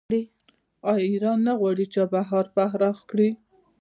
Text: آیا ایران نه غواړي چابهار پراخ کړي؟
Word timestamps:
آیا 0.91 1.05
ایران 1.11 1.39
نه 1.47 1.53
غواړي 1.59 1.85
چابهار 1.93 2.45
پراخ 2.55 2.97
کړي؟ 3.09 3.29